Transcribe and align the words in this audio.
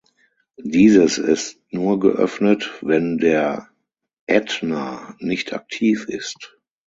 Dieses 0.63 1.19
ist 1.19 1.59
nur 1.69 1.99
geöffnet, 1.99 2.71
wenn 2.81 3.19
der 3.19 3.69
Ätna 4.25 5.15
nicht 5.19 5.53
aktiv 5.53 6.07
ist. 6.07 6.57